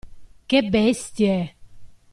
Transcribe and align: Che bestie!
Che 0.49 0.59
bestie! 0.63 1.37